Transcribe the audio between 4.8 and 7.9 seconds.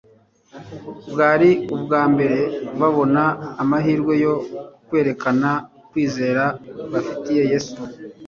kwerekana kwizera bafitiye yesu